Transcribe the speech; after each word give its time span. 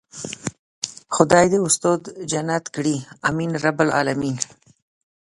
خدای 1.15 1.45
دې 1.51 1.59
استاد 1.67 2.01
جنت 2.31 2.65
کړي 2.75 2.95
آمين 3.29 3.51
يارب 3.55 3.77
العالمين. 3.85 4.37